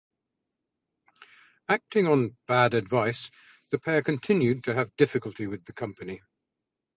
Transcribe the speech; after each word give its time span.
Acting 1.69 2.07
on 2.07 2.35
"bad 2.47 2.73
advice", 2.73 3.29
the 3.69 3.77
pair 3.77 4.01
continued 4.01 4.63
to 4.63 4.73
have 4.73 4.95
difficulty 4.97 5.45
with 5.45 5.65
the 5.65 5.73
company. 5.73 6.23